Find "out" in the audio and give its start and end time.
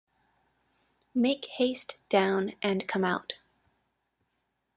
3.03-3.33